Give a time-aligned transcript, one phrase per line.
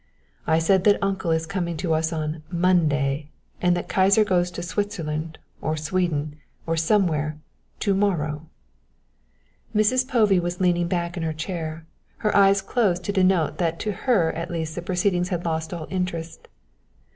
[0.47, 3.29] "I said that uncle is coming to us on Monday,
[3.61, 7.37] and that Kyser goes to Switzerland or Sweden, or somewhere
[7.81, 8.47] to morrow."
[9.75, 10.07] Mrs.
[10.07, 11.85] Povey was leaning back in her chair,
[12.25, 15.85] her eyes closed to denote that to her at least the proceedings had lost all
[15.91, 16.47] interest.